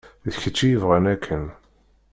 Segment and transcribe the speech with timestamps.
[0.27, 1.45] D kečč i yebɣan akken.